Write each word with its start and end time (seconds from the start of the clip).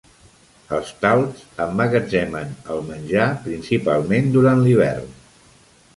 Els 0.77 0.87
talps 1.03 1.43
emmagatzemen 1.65 2.55
el 2.77 2.83
menjar, 2.89 3.27
principalment 3.45 4.35
durant 4.39 4.65
l'hivern. 4.65 5.17